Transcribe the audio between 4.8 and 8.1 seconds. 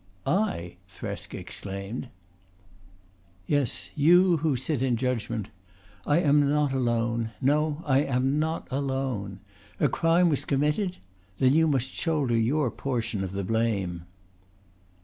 in judgment. I am not alone. No, I